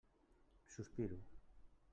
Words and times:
Sospiro. 0.67 1.19